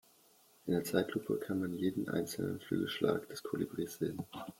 In 0.65 0.73
der 0.73 0.83
Zeitlupe 0.83 1.37
kann 1.37 1.59
man 1.59 1.75
jeden 1.77 2.09
einzelnen 2.09 2.59
Flügelschlag 2.59 3.27
des 3.29 3.43
Kolibris 3.43 3.99
sehen. 3.99 4.17